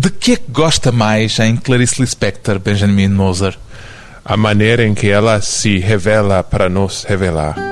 [0.00, 3.58] De que é que gosta mais em Clarice Lispector, Benjamin Moser?
[4.24, 7.67] A maneira em que ela se revela para nos revelar.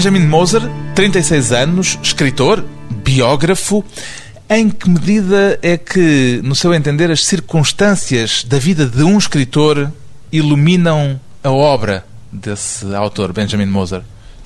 [0.00, 0.62] Benjamin Moser,
[0.94, 2.64] 36 anos, escritor,
[3.04, 3.84] biógrafo.
[4.48, 9.92] Em que medida é que, no seu entender, as circunstâncias da vida de um escritor
[10.32, 14.00] iluminam a obra desse autor, Benjamin Moser?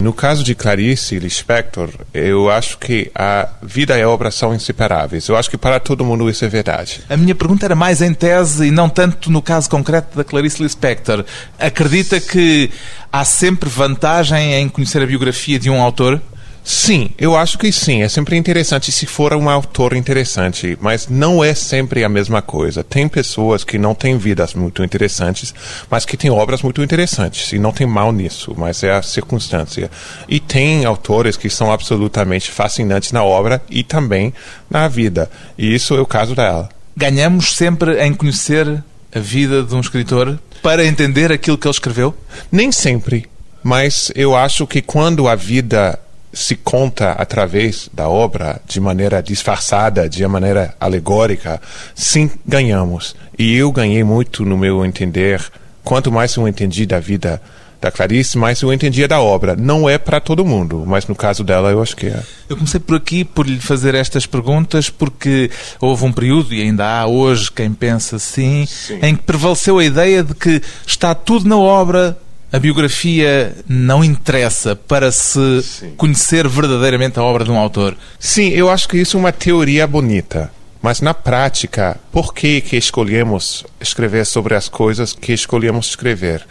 [0.04, 5.26] No caso de Clarice Lispector, eu acho que a vida e a obra são inseparáveis.
[5.28, 7.00] Eu acho que para todo mundo isso é verdade.
[7.08, 10.62] A minha pergunta era mais em tese e não tanto no caso concreto da Clarice
[10.62, 11.24] Lispector.
[11.58, 12.70] Acredita que
[13.10, 16.20] há sempre vantagem em conhecer a biografia de um autor?
[16.64, 18.02] Sim, eu acho que sim.
[18.02, 22.82] É sempre interessante se for um autor interessante, mas não é sempre a mesma coisa.
[22.82, 25.54] Tem pessoas que não têm vidas muito interessantes,
[25.90, 29.90] mas que têm obras muito interessantes, e não tem mal nisso, mas é a circunstância.
[30.26, 34.32] E tem autores que são absolutamente fascinantes na obra e também
[34.70, 36.70] na vida, e isso é o caso dela.
[36.96, 38.82] Ganhamos sempre em conhecer
[39.14, 42.14] a vida de um escritor para entender aquilo que ele escreveu?
[42.50, 43.28] Nem sempre,
[43.62, 45.98] mas eu acho que quando a vida
[46.34, 51.60] se conta através da obra de maneira disfarçada, de maneira alegórica,
[51.94, 53.14] sim, ganhamos.
[53.38, 55.42] E eu ganhei muito no meu entender.
[55.82, 57.40] Quanto mais eu entendi da vida
[57.84, 59.54] da Clarice, mais eu entendia da obra.
[59.54, 62.22] Não é para todo mundo, mas no caso dela eu acho que é.
[62.48, 66.86] Eu comecei por aqui por lhe fazer estas perguntas porque houve um período, e ainda
[66.86, 69.00] há hoje quem pensa assim, Sim.
[69.02, 72.16] em que prevaleceu a ideia de que está tudo na obra,
[72.54, 75.94] a biografia não interessa para se Sim.
[75.96, 77.96] conhecer verdadeiramente a obra de um autor?
[78.16, 80.52] Sim, eu acho que isso é uma teoria bonita.
[80.80, 86.46] Mas na prática, por que, que escolhemos escrever sobre as coisas que escolhemos escrever?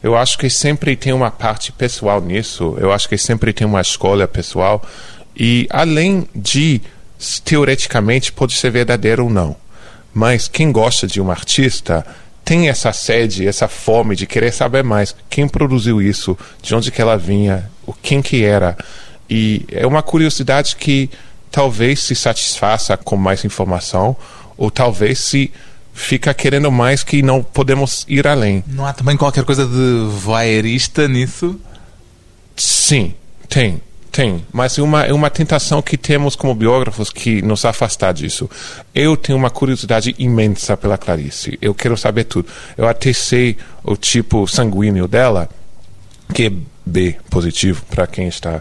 [0.00, 2.76] Eu acho que sempre tem uma parte pessoal nisso.
[2.78, 4.80] Eu acho que sempre tem uma escolha pessoal.
[5.36, 6.80] E além de,
[7.44, 9.56] teoreticamente, pode ser verdadeiro ou não.
[10.14, 12.06] Mas quem gosta de um artista
[12.48, 15.14] tem essa sede, essa fome de querer saber mais.
[15.28, 16.34] Quem produziu isso?
[16.62, 17.70] De onde que ela vinha?
[17.86, 18.74] O quem que era?
[19.28, 21.10] E é uma curiosidade que
[21.50, 24.16] talvez se satisfaça com mais informação
[24.56, 25.52] ou talvez se
[25.92, 28.64] fica querendo mais que não podemos ir além.
[28.66, 31.60] Não há também qualquer coisa de voyeurista nisso?
[32.56, 33.12] Sim,
[33.46, 33.78] tem.
[34.18, 38.50] Tem, mas é uma, uma tentação que temos como biógrafos que nos afastar disso.
[38.92, 41.56] Eu tenho uma curiosidade imensa pela Clarice.
[41.62, 42.48] Eu quero saber tudo.
[42.76, 45.48] Eu até sei o tipo sanguíneo dela,
[46.34, 46.52] que é
[46.84, 48.60] B positivo para quem está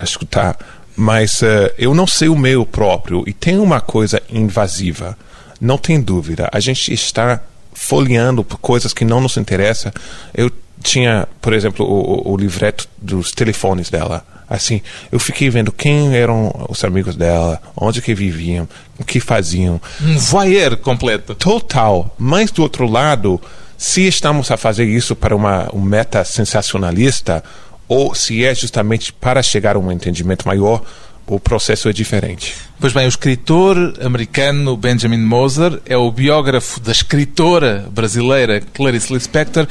[0.00, 0.58] a escutar,
[0.96, 5.16] mas uh, eu não sei o meu próprio e tem uma coisa invasiva.
[5.60, 6.50] Não tem dúvida.
[6.52, 7.40] A gente está
[7.72, 9.92] folheando por coisas que não nos interessam.
[10.34, 10.50] Eu
[10.82, 16.66] tinha, por exemplo, o, o livreto dos telefones dela Assim, eu fiquei vendo quem eram
[16.68, 18.68] os amigos dela, onde que viviam,
[18.98, 19.80] o que faziam.
[19.98, 21.34] Um voyeur completo.
[21.34, 22.14] Total.
[22.18, 23.40] Mas do outro lado,
[23.78, 27.42] se estamos a fazer isso para uma um meta sensacionalista
[27.88, 30.82] ou se é justamente para chegar a um entendimento maior,
[31.26, 32.54] o processo é diferente.
[32.78, 39.66] Pois bem, o escritor americano Benjamin Moser é o biógrafo da escritora brasileira Clarice Lispector.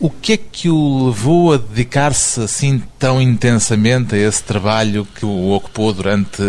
[0.00, 5.26] O que é que o levou a dedicar-se assim tão intensamente a esse trabalho que
[5.26, 6.42] o ocupou durante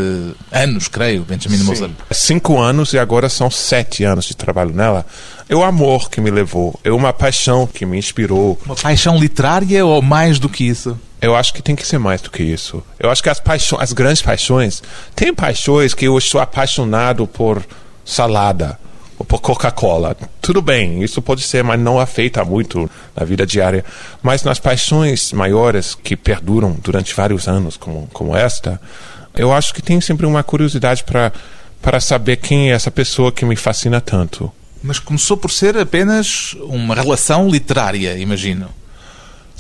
[0.50, 1.64] anos, creio, Benjamin Sim.
[1.66, 1.90] Moser?
[2.12, 5.06] Cinco anos e agora são sete anos de trabalho nela.
[5.50, 8.58] É o amor que me levou, é uma paixão que me inspirou.
[8.66, 10.98] Uma paixão literária ou mais do que isso?
[11.22, 12.82] Eu acho que tem que ser mais do que isso.
[12.98, 14.82] Eu acho que as paixões, as grandes paixões,
[15.14, 17.62] tem paixões que eu estou apaixonado por
[18.06, 18.80] salada
[19.24, 20.16] Coca-Cola.
[20.42, 23.84] Tudo bem, isso pode ser, mas não afeta muito na vida diária.
[24.22, 28.80] Mas nas paixões maiores que perduram durante vários anos, como, como esta,
[29.36, 33.56] eu acho que tem sempre uma curiosidade para saber quem é essa pessoa que me
[33.56, 34.52] fascina tanto.
[34.84, 38.70] Mas começou por ser apenas uma relação literária, imagino.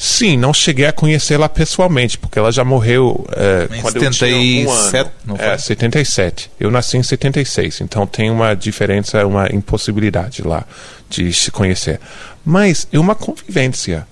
[0.03, 4.67] Sim, não cheguei a conhecê-la pessoalmente, porque ela já morreu é, quando 77, eu tinha
[4.67, 5.37] um ano.
[5.37, 6.49] É, 77.
[6.59, 10.65] Eu nasci em 76, então tem uma diferença, uma impossibilidade lá
[11.07, 11.99] de se conhecer.
[12.43, 14.07] Mas é uma convivência.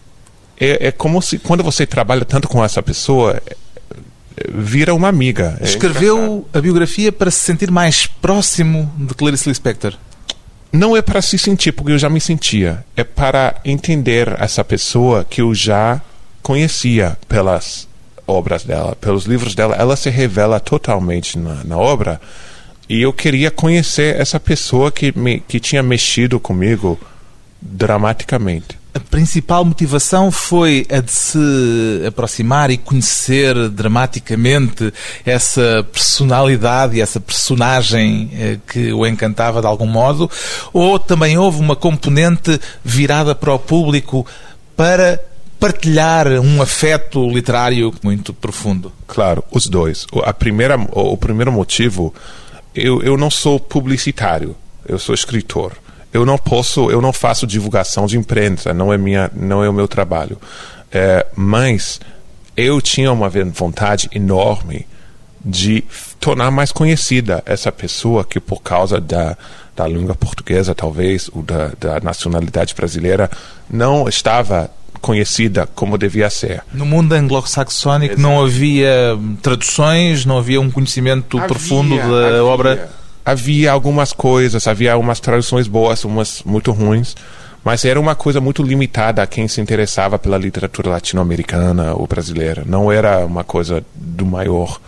[0.60, 3.42] É, é como se, quando você trabalha tanto com essa pessoa,
[4.48, 5.58] vira uma amiga.
[5.60, 9.98] É Escreveu a biografia para se sentir mais próximo de Clarice Lispector.
[10.72, 12.86] Não é para se sentir, porque eu já me sentia.
[12.96, 16.00] É para entender essa pessoa que eu já
[16.44, 17.88] conhecia pelas
[18.26, 19.76] obras dela, pelos livros dela.
[19.76, 22.22] Ela se revela totalmente na, na obra.
[22.88, 27.00] E eu queria conhecer essa pessoa que, me, que tinha mexido comigo
[27.62, 28.79] dramaticamente.
[29.00, 34.94] A principal motivação foi a de se aproximar e conhecer dramaticamente
[35.26, 40.30] essa personalidade e essa personagem eh, que o encantava de algum modo?
[40.74, 44.28] Ou também houve uma componente virada para o público
[44.76, 45.18] para
[45.58, 48.92] partilhar um afeto literário muito profundo?
[49.08, 50.06] Claro, os dois.
[50.26, 52.14] A primeira, o primeiro motivo,
[52.76, 55.72] eu, eu não sou publicitário, eu sou escritor
[56.12, 59.74] eu não posso, eu não faço divulgação de imprensa, não é minha, não é o
[59.74, 60.38] meu trabalho.
[60.92, 62.00] É, mas
[62.58, 64.88] eu tinha uma vontade enorme
[65.44, 65.84] de
[66.20, 69.38] tornar mais conhecida essa pessoa que por causa da,
[69.76, 73.30] da língua portuguesa talvez ou da, da nacionalidade brasileira
[73.70, 74.70] não estava
[75.00, 76.62] conhecida como devia ser.
[76.74, 82.44] No mundo anglo-saxónico não havia traduções, não havia um conhecimento havia, profundo da havia.
[82.44, 82.90] obra
[83.30, 87.16] havia algumas coisas, havia umas traduções boas, umas muito ruins,
[87.64, 92.64] mas era uma coisa muito limitada a quem se interessava pela literatura latino-americana ou brasileira.
[92.66, 94.80] Não era uma coisa do maior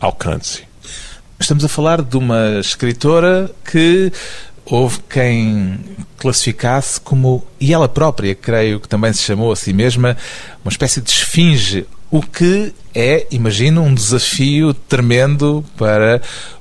[0.00, 0.64] alcance.
[1.38, 4.12] Estamos a falar de uma escritora que
[4.64, 5.78] houve quem
[6.16, 10.16] classificasse como, e ela própria, creio que também se chamou a si mesma,
[10.64, 16.20] uma espécie de esfinge, o que é, imagino, um desafio tremendo para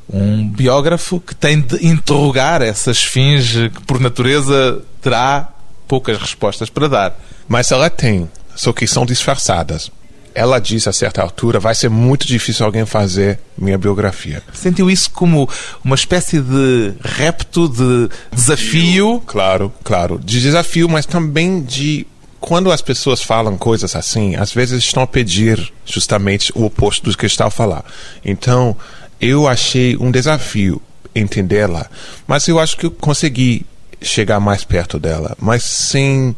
[0.10, 5.50] um biógrafo que tem de interrogar essa esfinge que, por natureza, terá
[5.90, 7.20] poucas respostas para dar.
[7.50, 9.92] Mas ela tem, só que são disfarçadas.
[10.34, 14.42] Ela diz a certa altura: vai ser muito difícil alguém fazer minha biografia.
[14.54, 15.50] Sentiu isso como
[15.84, 19.22] uma espécie de repto, de desafio?
[19.28, 20.18] Claro, claro.
[20.18, 22.08] De desafio, mas também de
[22.42, 27.16] quando as pessoas falam coisas assim, às vezes estão a pedir justamente o oposto do
[27.16, 27.86] que estão a falar.
[28.26, 28.76] Então,
[29.22, 30.82] eu achei um desafio
[31.16, 31.88] entendê-la,
[32.28, 33.66] mas eu acho que eu consegui
[34.02, 36.36] chegar mais perto dela, mas sem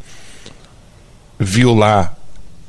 [1.39, 2.15] violar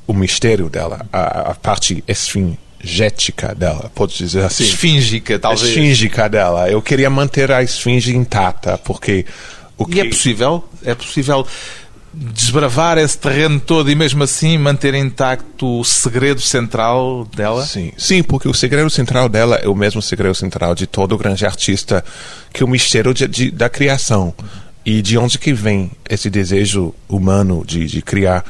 [0.07, 4.65] o mistério dela, a, a parte esfingética dela, pode dizer assim.
[4.65, 5.71] Esfíngica, talvez.
[5.71, 6.71] Esfíngica dela.
[6.71, 9.27] Eu queria manter a esfinge intacta, porque
[9.77, 9.99] o que...
[9.99, 10.65] E é possível?
[10.85, 11.45] É possível
[12.17, 17.67] desbravar esse terreno todo e mesmo assim manter intacto o segredo central dela?
[17.67, 21.45] Sim, sim, porque o segredo central dela é o mesmo segredo central de todo grande
[21.45, 22.05] artista,
[22.53, 24.33] que é o mistério de, de, da criação
[24.85, 28.45] e de onde que vem esse desejo humano de, de criar.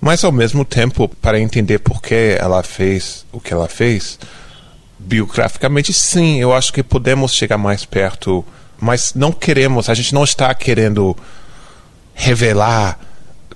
[0.00, 4.18] Mas ao mesmo tempo, para entender por que ela fez o que ela fez,
[4.98, 8.44] biograficamente, sim, eu acho que podemos chegar mais perto,
[8.80, 11.16] mas não queremos, a gente não está querendo
[12.16, 12.98] revelar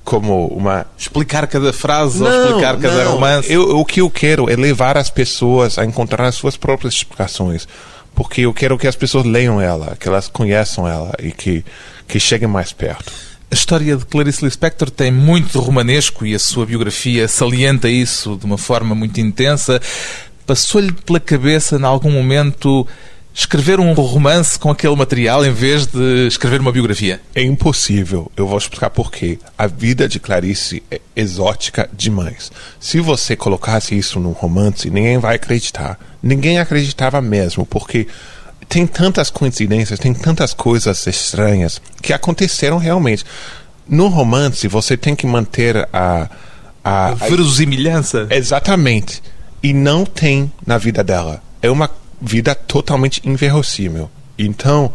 [0.04, 0.86] como uma.
[0.96, 3.12] Explicar cada frase não, ou explicar cada não.
[3.12, 3.52] romance.
[3.52, 7.66] Eu, o que eu quero é levar as pessoas a encontrar as suas próprias explicações.
[8.14, 11.64] Porque eu quero que as pessoas leiam ela, que elas conheçam ela e que,
[12.06, 13.12] que cheguem mais perto.
[13.50, 18.36] A história de Clarice Lispector tem muito de romanesco e a sua biografia salienta isso
[18.36, 19.80] de uma forma muito intensa.
[20.44, 22.86] Passou-lhe pela cabeça, em algum momento,
[23.40, 27.20] escrever um romance com aquele material em vez de escrever uma biografia?
[27.34, 28.30] É impossível.
[28.36, 29.38] Eu vou explicar porquê.
[29.56, 32.52] A vida de Clarice é exótica demais.
[32.78, 35.98] Se você colocasse isso num romance, ninguém vai acreditar.
[36.22, 38.06] Ninguém acreditava mesmo, porque
[38.68, 43.24] tem tantas coincidências, tem tantas coisas estranhas que aconteceram realmente.
[43.88, 46.28] No romance, você tem que manter a.
[46.82, 48.26] A, a verosimilhança.
[48.30, 49.22] Exatamente.
[49.62, 51.42] E não tem na vida dela.
[51.60, 54.10] É uma vida totalmente inverossímil.
[54.38, 54.92] Então,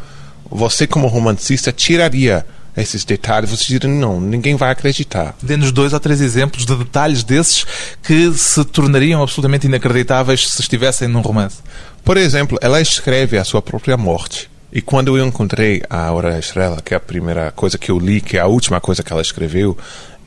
[0.49, 2.45] você como romancista tiraria
[2.77, 5.35] esses detalhes, você diria, não, ninguém vai acreditar.
[5.41, 7.65] Dê-nos dois ou três exemplos de detalhes desses
[8.03, 11.57] que se tornariam absolutamente inacreditáveis se estivessem num romance.
[12.03, 14.49] Por exemplo, ela escreve a sua própria morte.
[14.71, 18.19] E quando eu encontrei a da Estrela, que é a primeira coisa que eu li,
[18.19, 19.77] que é a última coisa que ela escreveu,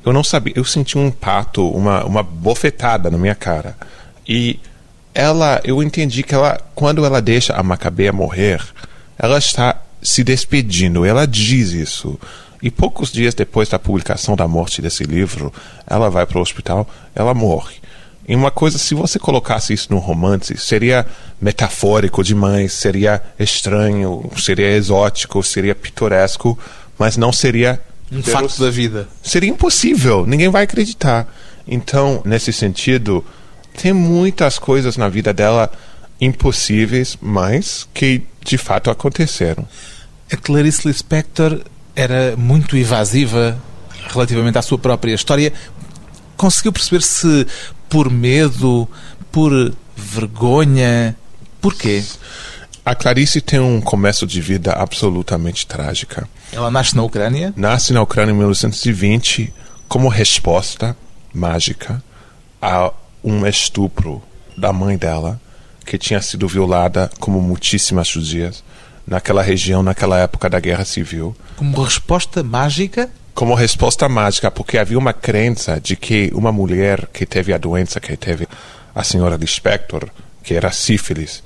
[0.04, 3.76] eu não sabia, eu senti um impacto, uma, uma bofetada na minha cara.
[4.26, 4.58] E
[5.14, 8.62] ela, eu entendi que ela, quando ela deixa a Macabeia morrer,
[9.18, 11.04] ela está se despedindo.
[11.04, 12.18] Ela diz isso.
[12.62, 15.52] E poucos dias depois da publicação da morte desse livro,
[15.86, 17.76] ela vai para o hospital, ela morre.
[18.26, 21.06] E uma coisa, se você colocasse isso num romance, seria
[21.40, 26.58] metafórico demais, seria estranho, seria exótico, seria pitoresco,
[26.98, 27.80] mas não seria
[28.12, 29.08] um fato da vida.
[29.22, 31.26] Seria impossível, ninguém vai acreditar.
[31.66, 33.24] Então, nesse sentido,
[33.80, 35.70] tem muitas coisas na vida dela
[36.20, 39.66] impossíveis, mas que de fato aconteceram.
[40.30, 41.62] A Clarice Lispector
[41.94, 43.56] era muito evasiva
[44.08, 45.52] relativamente à sua própria história.
[46.36, 47.46] Conseguiu perceber se
[47.88, 48.88] por medo,
[49.30, 51.16] por vergonha,
[51.60, 52.02] porquê?
[52.84, 56.28] A Clarice tem um começo de vida absolutamente trágica.
[56.52, 57.52] Ela nasce na Ucrânia?
[57.56, 59.52] Nasce na Ucrânia em 1920
[59.86, 60.96] como resposta
[61.32, 62.02] mágica
[62.60, 62.92] a
[63.30, 64.22] um estupro
[64.56, 65.40] da mãe dela,
[65.84, 68.64] que tinha sido violada como muitíssimas judias
[69.06, 71.34] naquela região, naquela época da Guerra Civil.
[71.56, 73.10] Como resposta mágica?
[73.34, 78.00] Como resposta mágica, porque havia uma crença de que uma mulher que teve a doença
[78.00, 78.48] que teve
[78.94, 80.08] a senhora Lispector,
[80.42, 81.42] que era sífilis,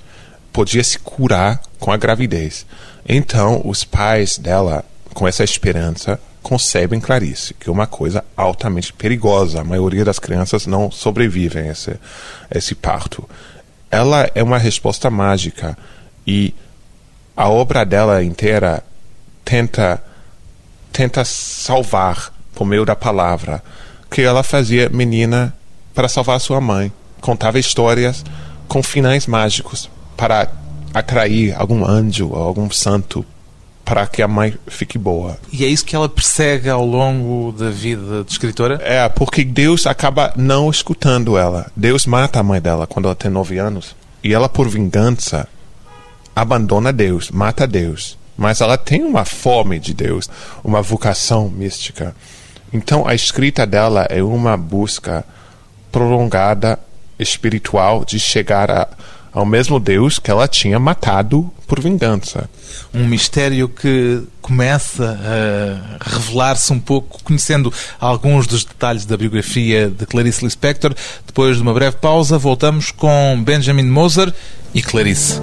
[0.52, 2.66] podia se curar com a gravidez.
[3.08, 9.60] Então, os pais dela, com essa esperança, concebem Clarice, que é uma coisa altamente perigosa.
[9.60, 13.28] A maioria das crianças não sobrevivem a esse, a esse parto.
[13.90, 15.76] Ela é uma resposta mágica
[16.26, 16.54] e
[17.36, 18.82] a obra dela inteira
[19.44, 20.02] tenta
[20.92, 23.62] tenta salvar por meio da palavra
[24.10, 25.54] que ela fazia menina
[25.94, 28.22] para salvar sua mãe contava histórias
[28.68, 30.50] com finais mágicos para
[30.92, 33.24] atrair algum anjo ou algum santo
[33.92, 35.36] para que a mãe fique boa.
[35.52, 38.80] E é isso que ela persegue ao longo da vida de escritora?
[38.82, 41.70] É, porque Deus acaba não escutando ela.
[41.76, 43.94] Deus mata a mãe dela quando ela tem nove anos.
[44.24, 45.46] E ela, por vingança,
[46.34, 48.16] abandona Deus, mata Deus.
[48.34, 50.26] Mas ela tem uma fome de Deus,
[50.64, 52.16] uma vocação mística.
[52.72, 55.22] Então a escrita dela é uma busca
[55.90, 56.78] prolongada
[57.18, 58.88] espiritual de chegar a,
[59.32, 62.50] ao mesmo Deus que ela tinha matado por vingança.
[62.92, 65.18] Um mistério que começa
[66.00, 70.94] a revelar-se um pouco, conhecendo alguns dos detalhes da biografia de Clarice Lispector.
[71.26, 74.32] Depois de uma breve pausa, voltamos com Benjamin Moser
[74.74, 75.40] e Clarice.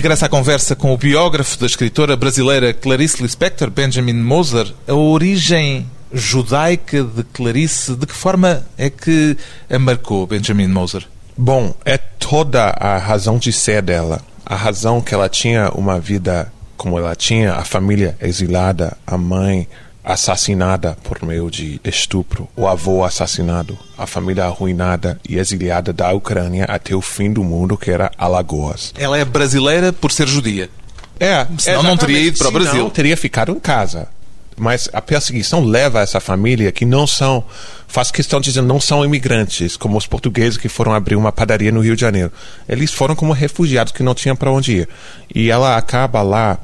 [0.00, 4.72] Regressa à conversa com o biógrafo da escritora brasileira Clarice Lispector, Benjamin Moser.
[4.88, 9.36] A origem judaica de Clarice, de que forma é que
[9.68, 11.06] a marcou, Benjamin Moser?
[11.36, 14.22] Bom, é toda a razão de ser dela.
[14.46, 19.68] A razão que ela tinha uma vida como ela tinha, a família exilada, a mãe
[20.04, 26.64] assassinada por meio de estupro, o avô assassinado, a família arruinada e exiliada da Ucrânia
[26.64, 28.92] até o fim do mundo, que era Alagoas.
[28.98, 30.70] Ela é brasileira por ser judia.
[31.18, 32.82] É, senão não teria ido para o Brasil.
[32.82, 34.08] Não teria ficado em casa.
[34.56, 37.42] Mas a perseguição leva essa família que não são,
[37.88, 41.72] faz questão de dizer, não são imigrantes, como os portugueses que foram abrir uma padaria
[41.72, 42.30] no Rio de Janeiro.
[42.68, 44.88] Eles foram como refugiados que não tinham para onde ir.
[45.34, 46.58] E ela acaba lá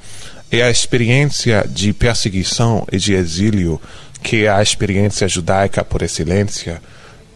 [0.51, 3.81] é a experiência de perseguição e de exílio,
[4.23, 6.81] que é a experiência judaica por excelência,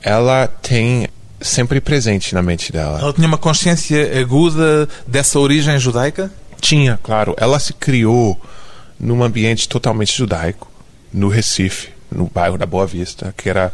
[0.02, 1.08] ela tem
[1.40, 2.98] sempre presente na mente dela.
[3.00, 6.30] Ela tinha uma consciência aguda dessa origem judaica?
[6.60, 7.34] Tinha, claro.
[7.38, 8.40] Ela se criou
[8.98, 10.70] num ambiente totalmente judaico,
[11.12, 13.72] no Recife, no bairro da Boa Vista, que era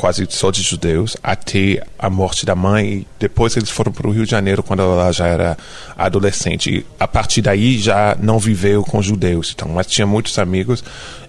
[0.00, 3.06] quase só de judeus, até a morte da mãe.
[3.18, 5.58] Depois eles foram para o Rio de Janeiro quando ela já era
[5.94, 6.70] adolescente.
[6.70, 10.82] E a partir daí já não viveu com judeus, então, mas tinha muitos amigos.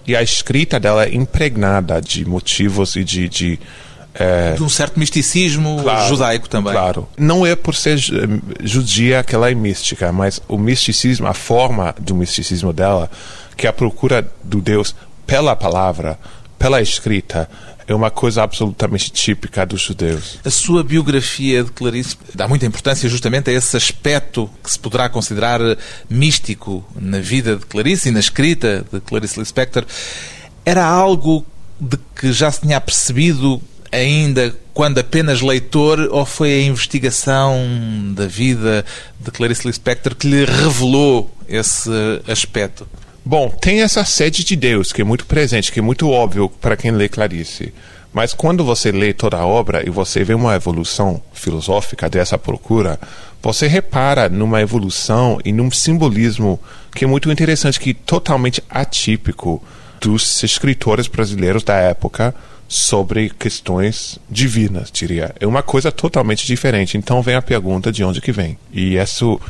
[0.06, 3.60] E a escrita dela é impregnada de motivos e de, de
[4.14, 4.54] é...
[4.54, 6.72] De um certo misticismo claro, judaico também.
[6.72, 7.06] Claro.
[7.18, 7.98] Não é por ser
[8.62, 13.10] judia que ela é mística, mas o misticismo, a forma do misticismo dela,
[13.54, 14.94] que é a procura do Deus
[15.26, 16.18] pela palavra,
[16.58, 17.50] pela escrita,
[17.92, 20.38] é uma coisa absolutamente típica dos judeus.
[20.44, 25.08] A sua biografia de Clarice dá muita importância justamente a esse aspecto que se poderá
[25.08, 25.60] considerar
[26.08, 29.84] místico na vida de Clarice e na escrita de Clarice Lispector.
[30.64, 31.44] Era algo
[31.78, 37.54] de que já se tinha percebido ainda quando apenas leitor ou foi a investigação
[38.14, 38.84] da vida
[39.20, 41.90] de Clarice Lispector que lhe revelou esse
[42.26, 42.86] aspecto?
[43.24, 46.76] Bom, tem essa sede de Deus que é muito presente, que é muito óbvio para
[46.76, 47.72] quem lê Clarice.
[48.12, 52.98] Mas quando você lê toda a obra e você vê uma evolução filosófica dessa procura,
[53.40, 56.60] você repara numa evolução e num simbolismo
[56.94, 59.62] que é muito interessante, que é totalmente atípico
[60.00, 62.34] dos escritores brasileiros da época
[62.68, 65.34] sobre questões divinas, diria.
[65.38, 66.98] É uma coisa totalmente diferente.
[66.98, 68.58] Então vem a pergunta de onde que vem.
[68.72, 69.40] E isso,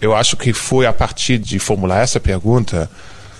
[0.00, 2.90] eu acho que foi a partir de formular essa pergunta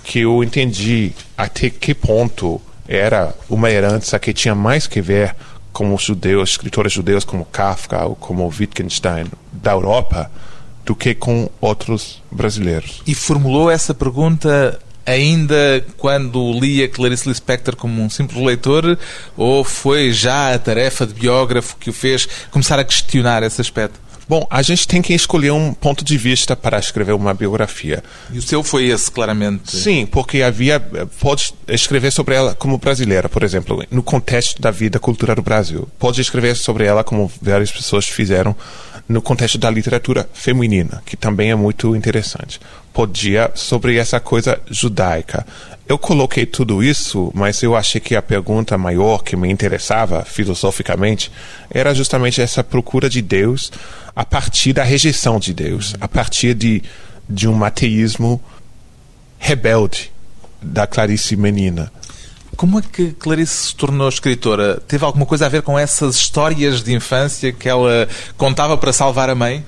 [0.08, 5.36] que eu entendi até que ponto era uma herança que tinha mais que ver
[5.70, 10.30] com os judeus, escritores judeus como Kafka ou como Wittgenstein da Europa,
[10.82, 13.02] do que com outros brasileiros.
[13.06, 18.98] E formulou essa pergunta ainda quando lia Clarice Lispector como um simples leitor
[19.36, 24.07] ou foi já a tarefa de biógrafo que o fez começar a questionar esse aspecto?
[24.28, 28.02] Bom, a gente tem que escolher um ponto de vista para escrever uma biografia.
[28.30, 29.74] E o seu foi esse, claramente?
[29.74, 30.78] Sim, porque havia.
[31.18, 35.88] Pode escrever sobre ela como brasileira, por exemplo, no contexto da vida cultural do Brasil.
[35.98, 38.54] Pode escrever sobre ela como várias pessoas fizeram
[39.08, 42.60] no contexto da literatura feminina, que também é muito interessante.
[42.92, 45.46] Podia sobre essa coisa judaica.
[45.88, 51.32] Eu coloquei tudo isso, mas eu achei que a pergunta maior que me interessava filosoficamente
[51.70, 53.72] era justamente essa procura de Deus
[54.14, 56.82] a partir da rejeição de Deus, a partir de,
[57.28, 58.42] de um ateísmo
[59.38, 60.12] rebelde
[60.60, 61.90] da Clarice menina.
[62.58, 64.82] Como é que Clarice se tornou escritora?
[64.88, 69.30] Teve alguma coisa a ver com essas histórias de infância que ela contava para salvar
[69.30, 69.64] a mãe?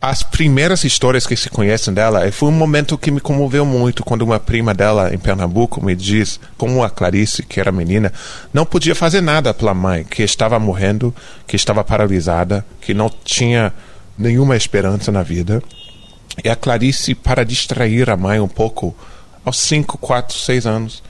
[0.00, 4.22] As primeiras histórias que se conhecem dela foi um momento que me comoveu muito quando
[4.22, 8.10] uma prima dela em Pernambuco me diz como a Clarice, que era menina,
[8.54, 11.14] não podia fazer nada pela mãe, que estava morrendo,
[11.46, 13.70] que estava paralisada, que não tinha
[14.16, 15.62] nenhuma esperança na vida.
[16.42, 18.96] E a Clarice, para distrair a mãe um pouco,
[19.44, 21.02] aos 5, 4, 6 anos,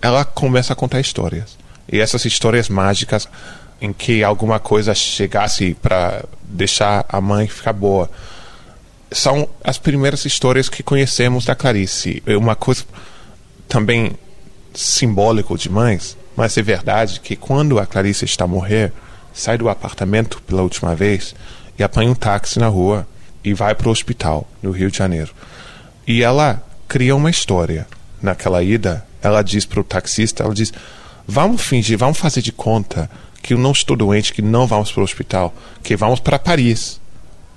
[0.00, 1.56] ela começa a contar histórias.
[1.90, 3.28] E essas histórias mágicas
[3.80, 8.10] em que alguma coisa chegasse para deixar a mãe ficar boa.
[9.10, 12.22] São as primeiras histórias que conhecemos da Clarice.
[12.26, 12.84] É uma coisa
[13.68, 14.12] também
[14.74, 18.92] simbólico demais, mas é verdade que quando a Clarice está a morrer,
[19.32, 21.34] sai do apartamento pela última vez
[21.78, 23.06] e apanha um táxi na rua
[23.42, 25.32] e vai para o hospital no Rio de Janeiro.
[26.06, 27.86] E ela cria uma história.
[28.20, 30.72] Naquela ida, ela diz para o taxista, ela diz,
[31.26, 33.10] vamos fingir, vamos fazer de conta
[33.42, 37.00] que eu não estou doente, que não vamos para o hospital, que vamos para Paris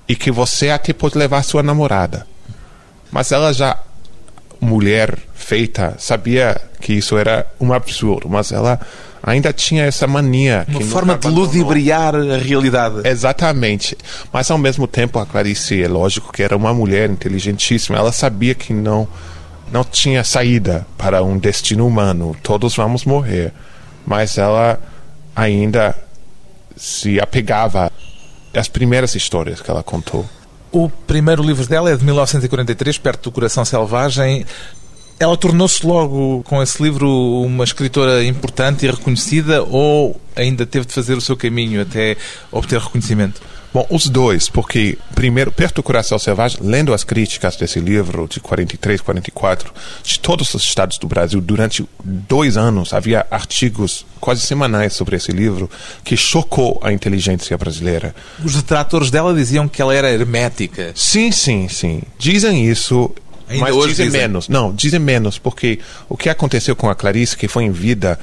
[0.07, 2.27] e que você até pode levar sua namorada.
[3.11, 3.77] Mas ela já,
[4.59, 8.79] mulher feita, sabia que isso era um absurdo, mas ela
[9.23, 10.65] ainda tinha essa mania.
[10.67, 13.07] Uma forma de ludibriar a realidade.
[13.07, 13.97] Exatamente.
[14.31, 18.55] Mas ao mesmo tempo a Clarice, é lógico que era uma mulher inteligentíssima, ela sabia
[18.55, 19.07] que não
[19.71, 23.53] não tinha saída para um destino humano, todos vamos morrer.
[24.05, 24.79] Mas ela
[25.35, 25.95] ainda
[26.75, 27.91] se apegava
[28.53, 30.27] às primeiras histórias que ela contou.
[30.71, 34.45] O primeiro livro dela é de 1943, Perto do Coração Selvagem.
[35.21, 37.07] Ela tornou-se logo com esse livro
[37.43, 42.17] uma escritora importante e reconhecida ou ainda teve de fazer o seu caminho até
[42.51, 43.39] obter reconhecimento?
[43.71, 48.39] Bom, os dois, porque, primeiro, Perto do Coração Selvagem, lendo as críticas desse livro de
[48.39, 54.93] 43, 44, de todos os estados do Brasil, durante dois anos havia artigos quase semanais
[54.93, 55.69] sobre esse livro
[56.03, 58.15] que chocou a inteligência brasileira.
[58.43, 60.91] Os detratores dela diziam que ela era hermética.
[60.95, 62.01] Sim, sim, sim.
[62.17, 63.13] Dizem isso.
[63.51, 64.21] Ainda mas dizem, dizem.
[64.21, 64.47] menos.
[64.47, 68.19] Não, dizem menos, porque o que aconteceu com a Clarice, que foi em vida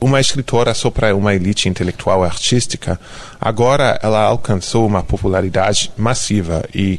[0.00, 2.98] uma escritora só para uma elite intelectual e artística,
[3.40, 6.98] agora ela alcançou uma popularidade massiva e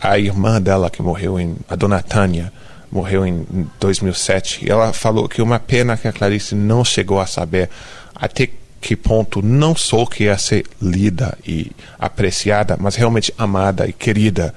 [0.00, 2.52] a irmã dela que morreu em a dona Tânia
[2.90, 3.46] morreu em
[3.80, 7.70] 2007 e ela falou que uma pena que a Clarice não chegou a saber
[8.14, 8.50] até
[8.82, 14.52] que ponto não só que ia ser lida e apreciada, mas realmente amada e querida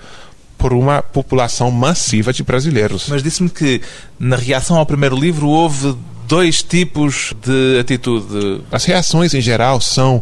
[0.57, 3.07] por uma população massiva de brasileiros.
[3.09, 3.81] Mas disse-me que
[4.19, 5.95] na reação ao primeiro livro houve
[6.27, 8.61] dois tipos de atitude.
[8.71, 10.21] As reações em geral são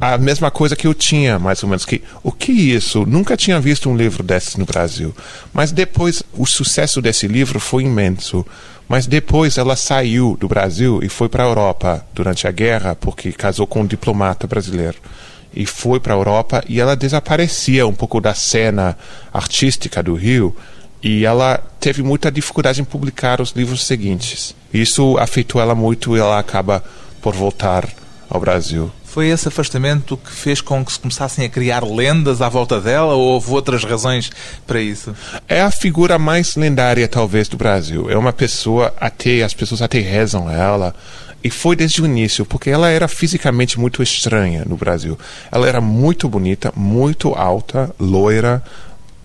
[0.00, 1.84] a mesma coisa que eu tinha, mais ou menos.
[1.84, 3.06] Que, o que isso?
[3.06, 5.14] Nunca tinha visto um livro desses no Brasil.
[5.52, 8.44] Mas depois, o sucesso desse livro foi imenso.
[8.88, 13.32] Mas depois ela saiu do Brasil e foi para a Europa durante a guerra, porque
[13.32, 14.98] casou com um diplomata brasileiro.
[15.54, 18.96] E foi para a Europa e ela desaparecia um pouco da cena
[19.32, 20.54] artística do Rio.
[21.02, 24.54] E ela teve muita dificuldade em publicar os livros seguintes.
[24.72, 26.82] Isso afetou ela muito e ela acaba
[27.20, 27.88] por voltar
[28.28, 28.90] ao Brasil.
[29.14, 33.14] Foi esse afastamento que fez com que se começassem a criar lendas à volta dela
[33.14, 34.28] ou houve outras razões
[34.66, 35.14] para isso?
[35.48, 38.10] É a figura mais lendária, talvez, do Brasil.
[38.10, 40.94] É uma pessoa, até as pessoas até rezam a ela.
[41.44, 45.18] E foi desde o início, porque ela era fisicamente muito estranha no Brasil.
[45.52, 48.62] Ela era muito bonita, muito alta, loira,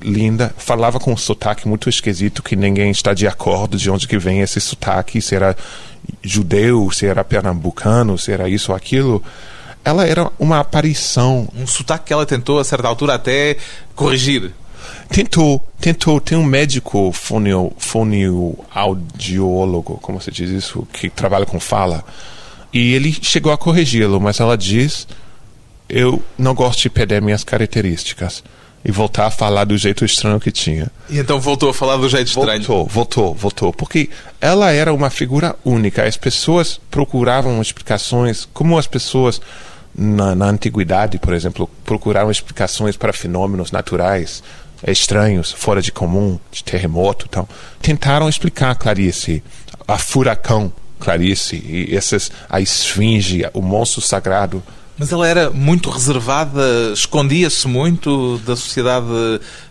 [0.01, 4.17] linda, falava com um sotaque muito esquisito que ninguém está de acordo de onde que
[4.17, 5.55] vem esse sotaque, se era
[6.21, 9.23] judeu, se era pernambucano, se era isso ou aquilo.
[9.84, 11.47] Ela era uma aparição.
[11.55, 13.55] Um sotaque que ela tentou, a certa altura, até
[13.95, 14.51] corrigir.
[15.10, 16.19] Tentou, tentou.
[16.22, 22.06] Tem um médico fonio, fonoaudiólogo, como se diz isso, que trabalha com fala.
[22.72, 25.08] E ele chegou a corrigi-lo, mas ela diz:
[25.89, 28.43] Eu não gosto de perder minhas características
[28.86, 30.91] e voltar a falar do jeito estranho que tinha.
[31.10, 32.63] E então voltou a falar do jeito estranho?
[32.63, 33.74] Voltou, voltou, voltou.
[33.74, 36.04] Porque ela era uma figura única.
[36.04, 39.41] As pessoas procuravam explicações, como as pessoas
[39.95, 44.43] na, na antiguidade, por exemplo, procuravam explicações para fenômenos naturais
[44.88, 47.48] estranhos, fora de comum, de terremoto e tal.
[47.82, 49.44] Tentaram explicar Clarice,
[49.88, 54.63] a furacão Clarice, e essas, a esfinge, o monstro sagrado
[55.00, 59.08] mas ela era muito reservada, escondia-se muito da sociedade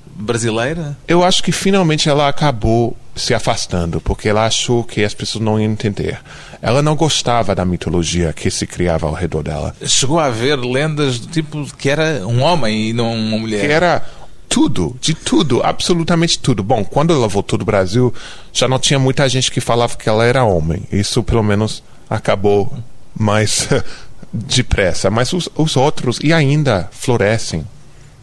[0.07, 0.97] brasileira?
[1.07, 5.61] Eu acho que finalmente ela acabou se afastando, porque ela achou que as pessoas não
[5.61, 6.19] iam entender.
[6.63, 9.75] Ela não gostava da mitologia que se criava ao redor dela.
[9.85, 13.61] Chegou a haver lendas do tipo que era um homem e não uma mulher.
[13.61, 14.05] Que era
[14.49, 16.63] tudo, de tudo, absolutamente tudo.
[16.63, 18.13] Bom, quando ela voltou do Brasil,
[18.53, 20.83] já não tinha muita gente que falava que ela era homem.
[20.91, 22.73] Isso, pelo menos, acabou
[23.15, 23.69] mais
[24.33, 27.67] depressa, mas os, os outros e ainda florescem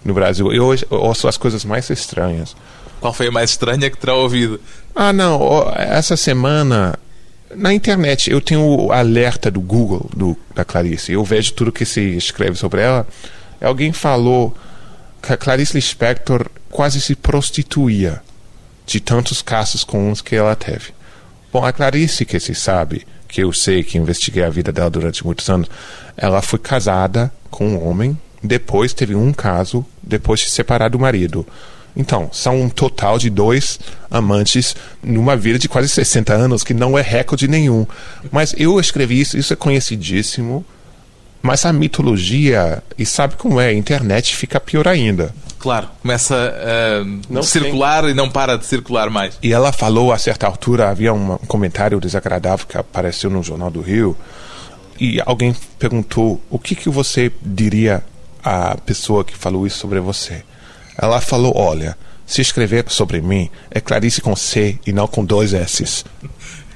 [0.04, 0.52] no Brasil.
[0.52, 2.56] Eu ouço as coisas mais estranhas.
[3.00, 4.60] Qual foi a mais estranha que terá ouvido?
[4.96, 5.72] Ah, não.
[5.76, 6.98] Essa semana,
[7.54, 11.12] na internet, eu tenho o alerta do Google, do, da Clarice.
[11.12, 13.06] Eu vejo tudo que se escreve sobre ela.
[13.62, 14.56] Alguém falou
[15.38, 18.22] Clarice Lispector quase se prostituía
[18.86, 20.94] de tantos casos comuns que ela teve.
[21.52, 25.26] Bom, a Clarice, que se sabe, que eu sei que investiguei a vida dela durante
[25.26, 25.70] muitos anos,
[26.16, 31.48] ela foi casada com um homem, depois teve um caso, depois de separar do marido.
[31.96, 33.80] Então, são um total de dois
[34.12, 37.88] amantes numa vida de quase 60 anos, que não é recorde nenhum.
[38.32, 40.66] Mas eu escrevi isso, isso é conhecidíssimo.
[41.46, 45.32] Mas a mitologia, e sabe como é, a internet fica pior ainda.
[45.60, 48.12] Claro, começa a circular tem...
[48.12, 49.38] e não para de circular mais.
[49.44, 53.80] E ela falou a certa altura, havia um comentário desagradável que apareceu no Jornal do
[53.80, 54.18] Rio,
[55.00, 58.04] e alguém perguntou: o que, que você diria
[58.44, 60.44] à pessoa que falou isso sobre você?
[60.98, 65.54] Ela falou: olha, se escrever sobre mim é Clarice com C e não com dois
[65.54, 66.06] S's.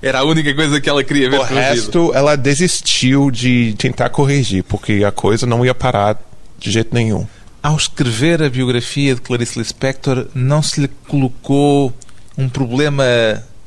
[0.02, 1.40] Era a única coisa que ela queria ver.
[1.40, 6.18] O resto, ela desistiu de tentar corrigir, porque a coisa não ia parar
[6.58, 7.28] de jeito nenhum.
[7.62, 11.94] Ao escrever a biografia de Clarice Lispector, não se lhe colocou
[12.38, 13.04] um problema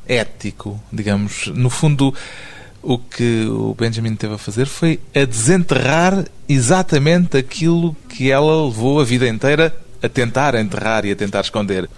[0.08, 1.48] ético, digamos.
[1.48, 2.14] No fundo,
[2.82, 9.00] o que o Benjamin teve a fazer foi a desenterrar exatamente aquilo que ela levou
[9.00, 11.88] a vida inteira a tentar enterrar e a tentar esconder.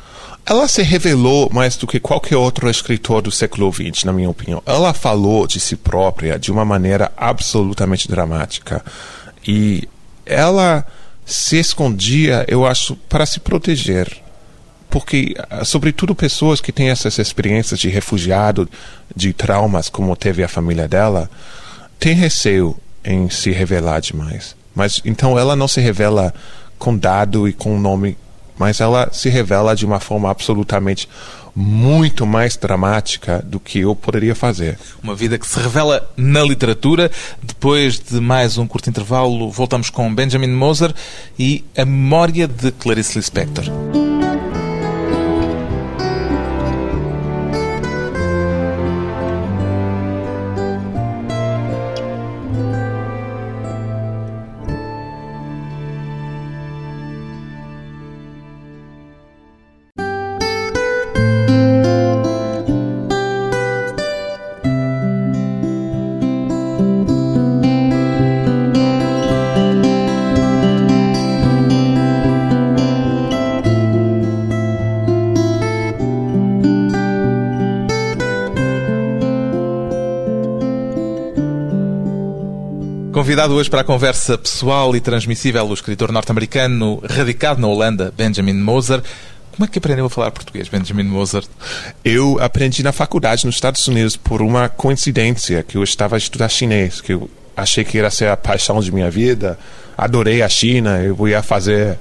[0.46, 4.62] Ela se revelou mais do que qualquer outro escritor do século XX, na minha opinião.
[4.66, 8.84] Ela falou de si própria de uma maneira absolutamente dramática.
[9.46, 9.88] E
[10.26, 10.86] ela
[11.24, 14.22] se escondia, eu acho, para se proteger.
[14.90, 18.68] Porque, ah, sobretudo, pessoas que têm essas experiências de refugiado,
[19.16, 21.30] de traumas, como teve a família dela,
[21.98, 24.54] têm receio em se revelar demais.
[24.74, 26.34] Mas então ela não se revela
[26.78, 28.16] com dado e com nome,
[28.58, 31.08] mas ela se revela de uma forma absolutamente
[31.54, 34.78] muito mais dramática do que eu poderia fazer.
[35.02, 37.10] Uma vida que se revela na literatura.
[37.42, 40.92] Depois de mais um curto intervalo, voltamos com Benjamin Moser
[41.38, 43.64] e a memória de Clarice Lispector.
[83.24, 88.52] Convidado hoje para a conversa pessoal e transmissível o escritor norte-americano radicado na Holanda, Benjamin
[88.52, 89.02] Moser.
[89.50, 91.42] Como é que aprendeu a falar português, Benjamin Moser?
[92.04, 96.50] Eu aprendi na faculdade nos Estados Unidos por uma coincidência que eu estava a estudar
[96.50, 99.58] chinês, que eu achei que ia ser a paixão de minha vida.
[99.96, 101.98] Adorei a China, eu ia fazer,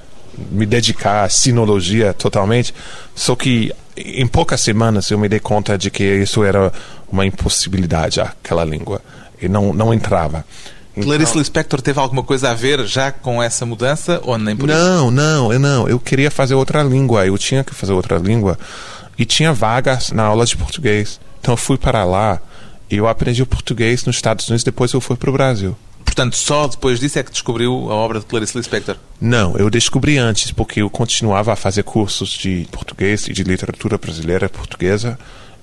[0.50, 2.74] me dedicar à sinologia totalmente.
[3.14, 6.70] Só que em poucas semanas eu me dei conta de que isso era
[7.10, 9.00] uma impossibilidade, aquela língua.
[9.40, 10.44] E não, não entrava.
[10.96, 11.04] Então...
[11.04, 14.74] Clarice Lispector teve alguma coisa a ver já com essa mudança ou nem por não,
[14.74, 15.10] isso?
[15.10, 15.88] Não, não, não.
[15.88, 17.26] Eu queria fazer outra língua.
[17.26, 18.58] Eu tinha que fazer outra língua.
[19.18, 21.20] E tinha vagas na aula de português.
[21.40, 22.40] Então eu fui para lá
[22.90, 24.62] e eu aprendi o português nos Estados Unidos.
[24.62, 25.76] Depois eu fui para o Brasil.
[26.04, 28.96] Portanto, só depois disso é que descobriu a obra de Clarice Lispector?
[29.20, 33.98] Não, eu descobri antes, porque eu continuava a fazer cursos de português e de literatura
[33.98, 35.18] brasileira portuguesa.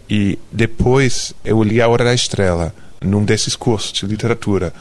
[0.10, 4.74] E depois eu li A Hora da Estrela, num desses cursos de literatura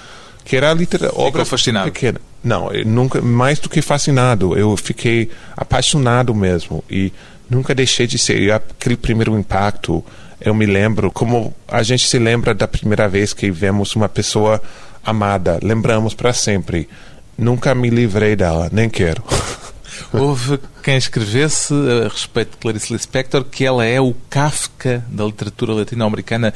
[0.45, 1.91] que era a literatura obra fascinado.
[1.91, 2.21] pequena.
[2.43, 4.57] Não, nunca mais do que fascinado.
[4.57, 7.13] Eu fiquei apaixonado mesmo e
[7.49, 10.05] nunca deixei de ser aquele primeiro impacto.
[10.41, 14.61] Eu me lembro como a gente se lembra da primeira vez que vemos uma pessoa
[15.05, 16.89] amada, lembramos para sempre.
[17.37, 19.23] Nunca me livrei dela, nem quero.
[20.13, 25.75] Houve quem escrevesse a respeito de Clarice Lispector que ela é o Kafka da literatura
[25.75, 26.55] latino-americana.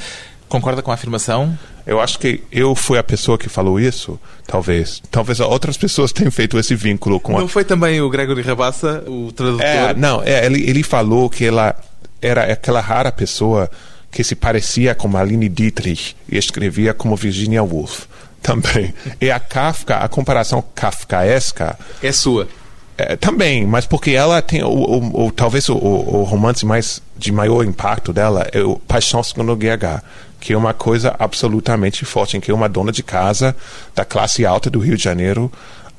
[0.48, 1.58] Concorda com a afirmação?
[1.86, 5.02] Eu acho que eu fui a pessoa que falou isso, talvez.
[5.10, 7.48] Talvez outras pessoas tenham feito esse vínculo com Não a...
[7.48, 9.66] foi também o Gregory Rabassa, o tradutor?
[9.66, 11.76] É, não, é, ele, ele falou que ela
[12.22, 13.70] era aquela rara pessoa
[14.10, 18.06] que se parecia com Marlene Dietrich e escrevia como Virginia Woolf
[18.40, 18.94] também.
[19.20, 21.78] E a Kafka, a comparação kafkaesca...
[22.02, 22.48] É sua.
[22.96, 27.32] É, também, mas porque ela tem o, o, o talvez o, o, romance mais de
[27.32, 30.00] maior impacto dela é o Paixão Segundo GH,
[30.44, 33.56] que é uma coisa absolutamente forte, em que uma dona de casa
[33.94, 35.50] da classe alta do Rio de Janeiro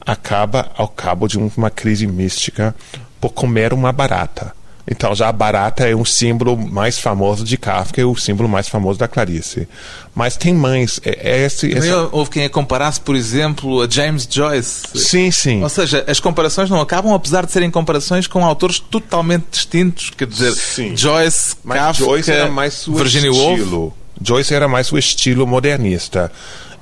[0.05, 2.75] acaba ao cabo de uma crise mística
[3.19, 4.53] por comer uma barata.
[4.87, 8.69] Então já a barata é um símbolo mais famoso de Kafka, é o símbolo mais
[8.69, 9.67] famoso da Clarice.
[10.13, 11.01] Mas tem mães.
[11.03, 12.07] É, é esse, essa...
[12.11, 14.83] Houve quem a comparasse, por exemplo, a James Joyce.
[14.93, 15.63] Sim, sim.
[15.63, 20.11] Ou seja, as comparações não acabam, apesar de serem comparações com autores totalmente distintos.
[20.11, 20.95] Quer dizer, sim.
[20.95, 23.79] Joyce, Mas Kafka, Joyce era mais Virginia estilo.
[23.79, 24.04] Woolf.
[24.21, 26.31] Joyce era mais o estilo modernista.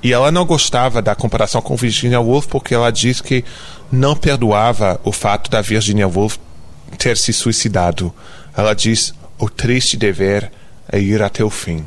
[0.02, 3.44] E ela não gostava da comparação com Virginia Woolf porque ela diz que
[3.90, 6.36] não perdoava o fato da Virginia Woolf
[6.98, 8.12] ter se suicidado.
[8.56, 10.50] Ela diz: o triste dever
[10.90, 11.86] é ir até o fim.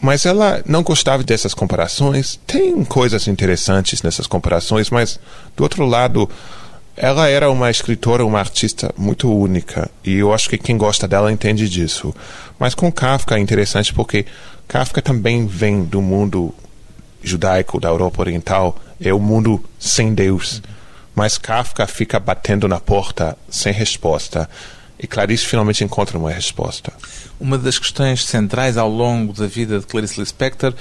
[0.00, 2.38] Mas ela não gostava dessas comparações.
[2.46, 5.18] Tem coisas interessantes nessas comparações, mas
[5.56, 6.28] do outro lado,
[7.00, 9.88] ela era uma escritora, uma artista muito única.
[10.04, 12.12] E eu acho que quem gosta dela entende disso.
[12.58, 14.26] Mas com Kafka é interessante porque
[14.66, 16.52] Kafka também vem do mundo
[17.22, 18.76] judaico da Europa Oriental.
[19.00, 20.60] É o mundo sem Deus.
[21.14, 24.50] Mas Kafka fica batendo na porta sem resposta.
[24.98, 26.92] E Clarice finalmente encontra uma resposta.
[27.38, 30.74] Uma das questões centrais ao longo da vida de Clarice Lispector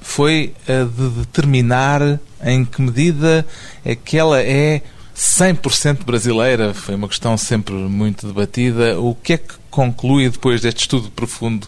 [0.00, 3.44] foi a de determinar em que medida
[3.84, 4.80] é que ela é
[5.16, 6.74] 100% brasileira.
[6.74, 9.00] Foi uma questão sempre muito debatida.
[9.00, 11.66] O que é que conclui depois deste estudo profundo?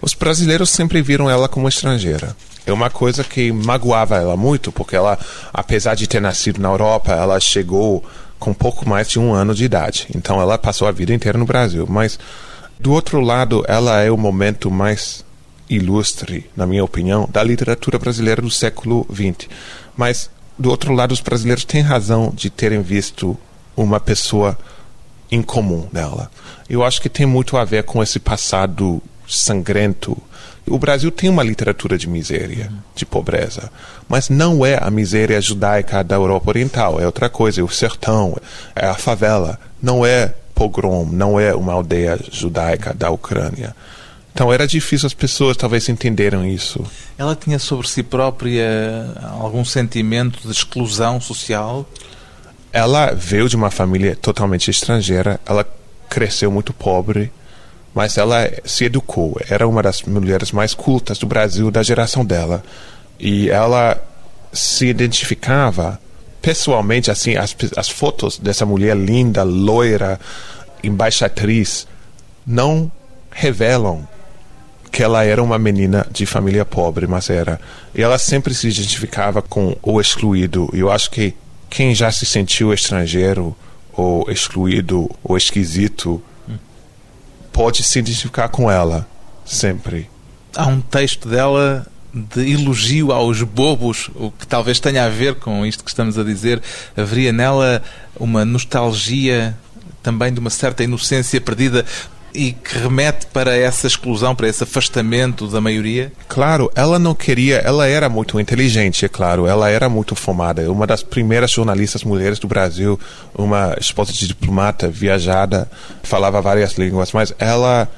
[0.00, 4.96] Os brasileiros sempre viram ela como estrangeira é uma coisa que magoava ela muito, porque
[4.96, 5.16] ela,
[5.54, 8.04] apesar de ter nascido na Europa, ela chegou
[8.38, 10.08] com pouco mais de um ano de idade.
[10.14, 11.86] Então ela passou a vida inteira no Brasil.
[11.88, 12.18] Mas,
[12.78, 15.24] do outro lado, ela é o momento mais
[15.70, 19.48] ilustre, na minha opinião, da literatura brasileira do século XX.
[19.96, 23.36] Mas, do outro lado, os brasileiros têm razão de terem visto
[23.76, 24.58] uma pessoa
[25.30, 26.30] incomum dela.
[26.68, 30.16] Eu acho que tem muito a ver com esse passado sangrento
[30.68, 33.70] o Brasil tem uma literatura de miséria, de pobreza,
[34.08, 38.36] mas não é a miséria judaica da Europa Oriental, é outra coisa, é o sertão,
[38.74, 43.76] é a favela, não é pogrom, não é uma aldeia judaica da Ucrânia.
[44.36, 46.84] Então era difícil as pessoas talvez entenderem isso.
[47.16, 48.66] Ela tinha sobre si própria
[49.40, 51.88] algum sentimento de exclusão social?
[52.70, 55.66] Ela veio de uma família totalmente estrangeira, ela
[56.10, 57.32] cresceu muito pobre,
[57.94, 59.40] mas ela se educou.
[59.48, 62.62] Era uma das mulheres mais cultas do Brasil da geração dela.
[63.18, 63.98] E ela
[64.52, 65.98] se identificava
[66.42, 70.20] pessoalmente, assim, as, as fotos dessa mulher linda, loira,
[70.84, 71.86] embaixatriz,
[72.46, 72.92] não
[73.30, 74.06] revelam
[74.96, 77.60] que ela era uma menina de família pobre, mas era.
[77.94, 80.70] E ela sempre se identificava com o excluído.
[80.72, 81.34] E eu acho que
[81.68, 83.54] quem já se sentiu estrangeiro,
[83.92, 86.22] ou excluído, ou esquisito,
[87.52, 89.06] pode se identificar com ela,
[89.44, 90.08] sempre.
[90.56, 95.66] Há um texto dela de elogio aos bobos, o que talvez tenha a ver com
[95.66, 96.62] isto que estamos a dizer.
[96.96, 97.82] Haveria nela
[98.18, 99.54] uma nostalgia
[100.02, 101.84] também de uma certa inocência perdida.
[102.36, 106.12] E que remete para essa exclusão, para esse afastamento da maioria?
[106.28, 110.86] Claro, ela não queria, ela era muito inteligente, é claro, ela era muito formada, uma
[110.86, 113.00] das primeiras jornalistas mulheres do Brasil,
[113.34, 115.68] uma esposa de diplomata, viajada,
[116.02, 117.88] falava várias línguas, mas ela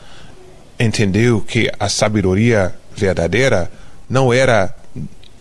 [0.79, 3.71] entendeu que a sabedoria verdadeira
[4.09, 4.75] não era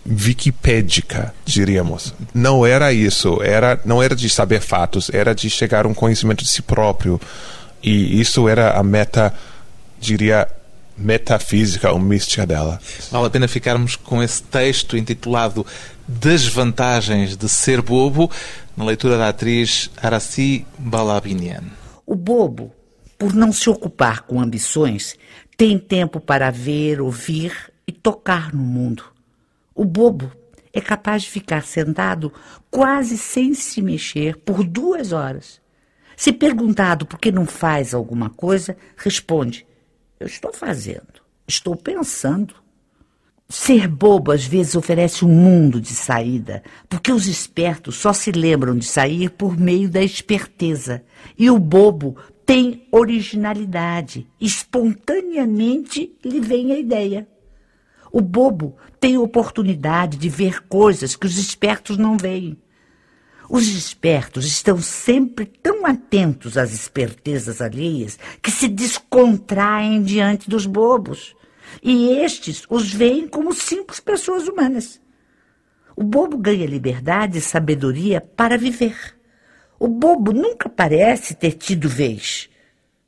[0.08, 2.14] wikipédica, diríamos.
[2.32, 6.42] Não era isso, era não era de saber fatos, era de chegar a um conhecimento
[6.42, 7.20] de si próprio.
[7.82, 9.34] E isso era a meta,
[9.98, 10.48] diria,
[10.96, 12.80] metafísica ou mística dela.
[13.10, 15.64] Vale a pena ficarmos com esse texto intitulado
[16.06, 18.30] Desvantagens de Ser Bobo,
[18.76, 21.64] na leitura da atriz Araci Balabinian.
[22.06, 22.72] O bobo,
[23.18, 25.16] por não se ocupar com ambições,
[25.56, 27.52] tem tempo para ver, ouvir
[27.86, 29.04] e tocar no mundo.
[29.74, 30.32] O bobo
[30.72, 32.32] é capaz de ficar sentado
[32.70, 35.60] quase sem se mexer por duas horas.
[36.18, 39.64] Se perguntado por que não faz alguma coisa, responde:
[40.18, 42.56] Eu estou fazendo, estou pensando.
[43.48, 48.76] Ser bobo às vezes oferece um mundo de saída, porque os espertos só se lembram
[48.76, 51.04] de sair por meio da esperteza.
[51.38, 57.28] E o bobo tem originalidade, espontaneamente lhe vem a ideia.
[58.10, 62.58] O bobo tem oportunidade de ver coisas que os espertos não veem.
[63.50, 71.34] Os espertos estão sempre tão atentos às espertezas alheias que se descontraem diante dos bobos.
[71.82, 75.00] E estes os veem como simples pessoas humanas.
[75.96, 79.16] O bobo ganha liberdade e sabedoria para viver.
[79.80, 82.50] O bobo nunca parece ter tido vez.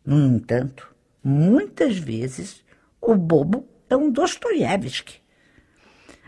[0.05, 0.89] No entanto,
[1.23, 2.65] muitas vezes,
[3.01, 5.21] o bobo é um Dostoiévski.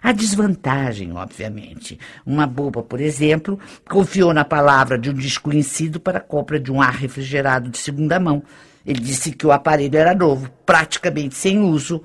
[0.03, 1.99] A desvantagem, obviamente.
[2.27, 6.83] Uma boba, por exemplo, confiou na palavra de um desconhecido para a compra de um
[6.83, 8.43] ar refrigerado de segunda mão.
[8.85, 12.03] Ele disse que o aparelho era novo, praticamente sem uso,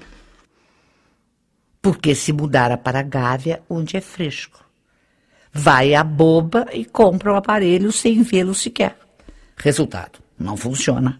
[1.82, 4.64] porque se mudara para Gávea, onde é fresco.
[5.52, 8.96] Vai a boba e compra o aparelho sem vê-lo sequer.
[9.56, 11.20] Resultado: não funciona.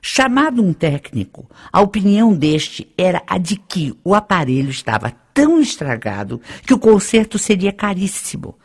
[0.00, 6.40] Chamado um técnico, a opinião deste era a de que o aparelho estava tão estragado
[6.66, 8.58] que o conserto seria caríssimo.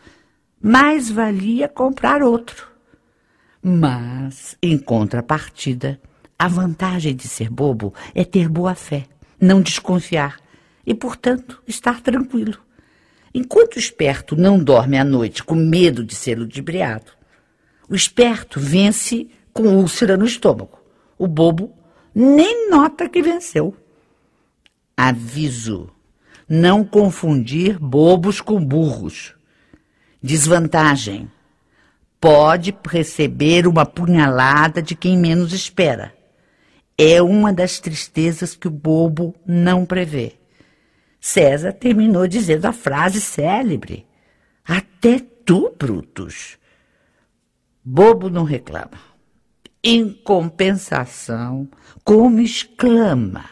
[0.61, 2.67] Mais valia comprar outro.
[3.61, 5.99] Mas, em contrapartida,
[6.37, 9.05] a vantagem de ser bobo é ter boa fé,
[9.39, 10.37] não desconfiar
[10.85, 12.57] e, portanto, estar tranquilo.
[13.33, 17.11] Enquanto o esperto não dorme à noite com medo de ser ludibriado,
[17.87, 20.80] o esperto vence com úlcera no estômago.
[21.21, 21.71] O bobo
[22.15, 23.77] nem nota que venceu.
[24.97, 25.87] Aviso:
[26.49, 29.35] não confundir bobos com burros.
[30.19, 31.29] Desvantagem:
[32.19, 36.11] pode receber uma punhalada de quem menos espera.
[36.97, 40.39] É uma das tristezas que o bobo não prevê.
[41.19, 44.07] César terminou dizendo a frase célebre:
[44.65, 46.57] Até tu, Brutus.
[47.85, 49.10] Bobo não reclama.
[49.83, 51.67] Em compensação,
[52.03, 53.45] como exclama.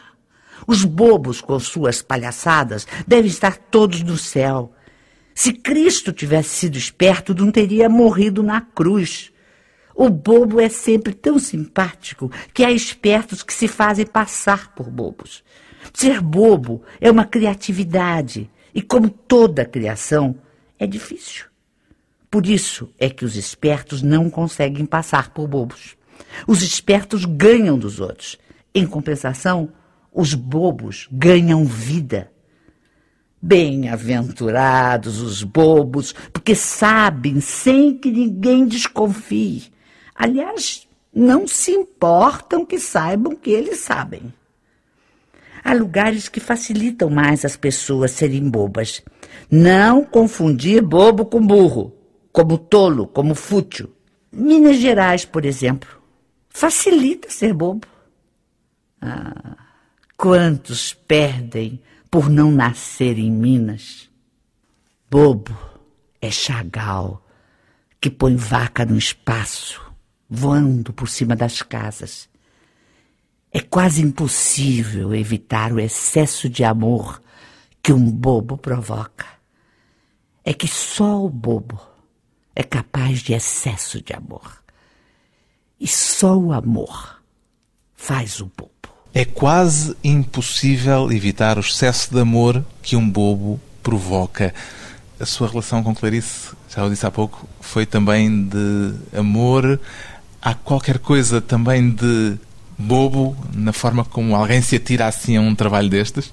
[0.68, 4.72] Os bobos com suas palhaçadas devem estar todos no céu.
[5.34, 9.32] Se Cristo tivesse sido esperto, não teria morrido na cruz.
[9.96, 15.44] O bobo é sempre tão simpático que há espertos que se fazem passar por bobos.
[15.92, 20.36] Ser bobo é uma criatividade e, como toda criação,
[20.78, 21.46] é difícil.
[22.30, 25.98] Por isso é que os espertos não conseguem passar por bobos.
[26.48, 28.38] Os espertos ganham dos outros.
[28.74, 29.72] Em compensação,
[30.14, 32.32] os bobos ganham vida.
[33.42, 39.72] Bem-aventurados os bobos, porque sabem sem que ninguém desconfie.
[40.14, 44.34] Aliás, não se importam que saibam que eles sabem.
[45.64, 49.02] Há lugares que facilitam mais as pessoas serem bobas.
[49.50, 51.94] Não confundir bobo com burro,
[52.32, 53.92] como tolo, como fútil.
[54.32, 55.99] Minas Gerais, por exemplo,
[56.60, 57.88] facilita ser bobo.
[59.02, 59.56] Ah,
[60.18, 64.10] quantos perdem por não nascer em Minas?
[65.10, 65.58] Bobo
[66.22, 67.26] é Chagal,
[68.02, 69.82] que põe vaca no espaço,
[70.30, 72.28] voando por cima das casas.
[73.54, 77.22] É quase impossível evitar o excesso de amor
[77.82, 79.26] que um bobo provoca.
[80.44, 81.80] É que só o bobo
[82.54, 84.60] é capaz de excesso de amor.
[85.80, 87.20] E só o amor
[87.96, 88.72] faz o bobo.
[89.14, 94.54] É quase impossível evitar o excesso de amor que um bobo provoca.
[95.20, 99.80] A sua relação com Clarice, já o disse há pouco, foi também de amor.
[100.42, 102.38] Há qualquer coisa também de
[102.78, 106.32] bobo na forma como alguém se atira assim a um trabalho destes?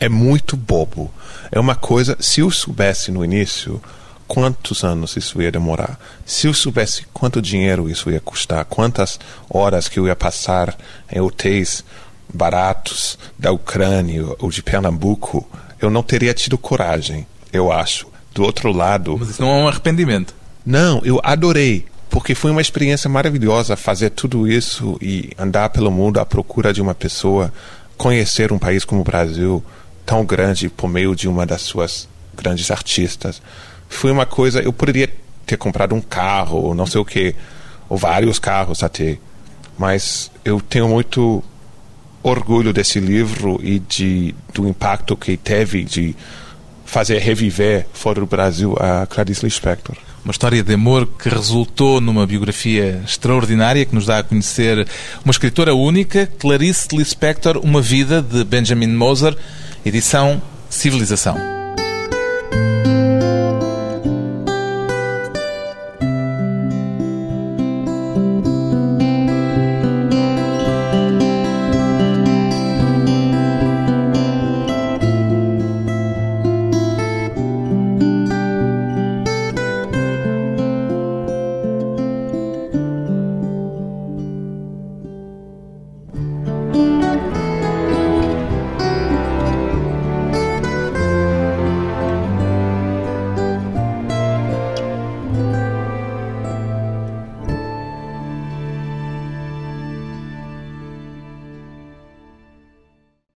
[0.00, 1.12] É muito bobo.
[1.52, 3.80] É uma coisa, se eu soubesse no início
[4.26, 9.18] quantos anos isso ia demorar, se eu soubesse quanto dinheiro isso ia custar, quantas
[9.48, 10.76] horas que eu ia passar
[11.10, 11.84] em hotéis
[12.32, 15.48] baratos da Ucrânia ou de Pernambuco,
[15.80, 18.06] eu não teria tido coragem, eu acho.
[18.34, 19.16] Do outro lado.
[19.16, 20.34] Mas isso não é um arrependimento.
[20.66, 26.20] Não, eu adorei porque foi uma experiência maravilhosa fazer tudo isso e andar pelo mundo
[26.20, 27.52] à procura de uma pessoa,
[27.96, 29.64] conhecer um país como o Brasil,
[30.06, 33.42] tão grande por meio de uma das suas grandes artistas.
[33.94, 35.08] Foi uma coisa, eu poderia
[35.46, 37.34] ter comprado um carro, ou não sei o que,
[37.88, 39.18] ou vários carros até,
[39.78, 41.42] mas eu tenho muito
[42.22, 46.16] orgulho desse livro e de, do impacto que teve de
[46.84, 49.96] fazer reviver fora do Brasil a Clarice Lispector.
[50.24, 54.86] Uma história de amor que resultou numa biografia extraordinária que nos dá a conhecer
[55.22, 59.36] uma escritora única, Clarice Lispector, Uma Vida, de Benjamin Moser,
[59.84, 60.40] edição
[60.70, 61.63] Civilização.